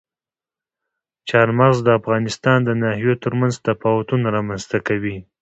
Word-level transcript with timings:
چار 1.29 1.47
مغز 1.59 1.77
د 1.83 1.89
افغانستان 1.99 2.57
د 2.63 2.69
ناحیو 2.81 3.19
ترمنځ 3.23 3.53
تفاوتونه 3.67 4.25
رامنځ 4.35 4.63
ته 4.71 4.77
کوي. 4.87 5.17